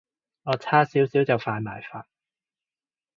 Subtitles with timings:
[0.45, 2.07] 我差少少就犯埋法